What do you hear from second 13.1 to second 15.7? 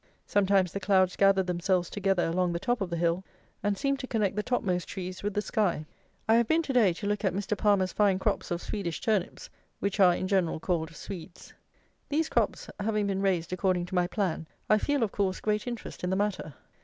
raised according to my plan, I feel, of course, great